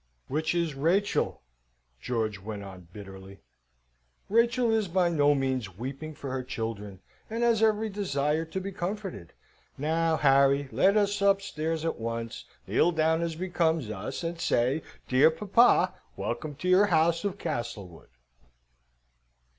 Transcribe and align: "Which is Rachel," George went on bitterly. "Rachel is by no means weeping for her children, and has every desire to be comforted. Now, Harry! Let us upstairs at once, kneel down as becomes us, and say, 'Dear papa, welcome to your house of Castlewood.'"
"Which 0.29 0.55
is 0.55 0.73
Rachel," 0.73 1.43
George 2.01 2.39
went 2.39 2.63
on 2.63 2.87
bitterly. 2.91 3.41
"Rachel 4.29 4.71
is 4.71 4.87
by 4.87 5.09
no 5.09 5.35
means 5.35 5.77
weeping 5.77 6.15
for 6.15 6.31
her 6.31 6.41
children, 6.41 7.01
and 7.29 7.43
has 7.43 7.61
every 7.61 7.87
desire 7.87 8.43
to 8.45 8.59
be 8.59 8.71
comforted. 8.71 9.33
Now, 9.77 10.15
Harry! 10.17 10.67
Let 10.71 10.97
us 10.97 11.21
upstairs 11.21 11.85
at 11.85 11.99
once, 11.99 12.45
kneel 12.65 12.91
down 12.91 13.21
as 13.21 13.35
becomes 13.35 13.91
us, 13.91 14.23
and 14.23 14.39
say, 14.41 14.81
'Dear 15.07 15.29
papa, 15.29 15.93
welcome 16.17 16.55
to 16.55 16.67
your 16.67 16.87
house 16.87 17.23
of 17.23 17.37
Castlewood.'" 17.37 18.09